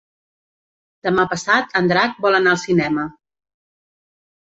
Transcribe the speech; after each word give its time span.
Demà 1.09 1.27
passat 1.35 1.77
en 1.83 1.91
Drac 1.93 2.19
vol 2.27 2.41
anar 2.41 2.57
al 2.57 2.61
cinema. 2.65 3.09